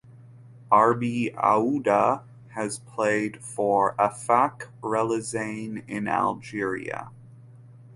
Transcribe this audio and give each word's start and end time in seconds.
Arbi 0.71 1.31
Aouda 1.35 2.23
has 2.55 2.79
played 2.79 3.37
for 3.43 3.93
Afak 3.99 4.67
Relizane 4.81 5.83
in 5.87 6.07
Algeria. 6.07 7.11